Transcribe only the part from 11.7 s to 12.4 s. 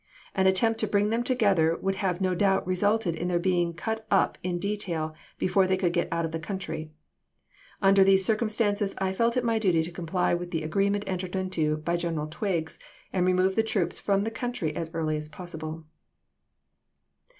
by General